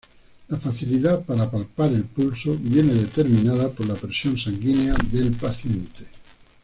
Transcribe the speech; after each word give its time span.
La 0.47 0.57
facilidad 0.57 1.23
para 1.25 1.51
palpar 1.51 1.91
el 1.91 2.05
pulso 2.05 2.57
viene 2.59 2.91
determinada 2.91 3.69
por 3.69 3.87
la 3.87 3.93
presión 3.93 4.35
sanguínea 4.35 4.95
del 5.11 5.29
paciente. 5.31 6.07